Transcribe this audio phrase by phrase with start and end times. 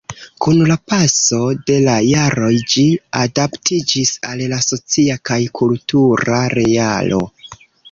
[0.43, 2.87] Kun la paso de la jaroj ĝi
[3.25, 7.25] adaptiĝis al la socia kaj kultura realo.